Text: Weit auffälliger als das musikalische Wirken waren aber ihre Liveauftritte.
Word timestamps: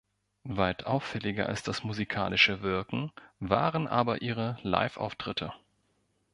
Weit 0.49 0.87
auffälliger 0.87 1.45
als 1.47 1.61
das 1.61 1.83
musikalische 1.83 2.63
Wirken 2.63 3.11
waren 3.39 3.87
aber 3.87 4.23
ihre 4.23 4.57
Liveauftritte. 4.63 5.53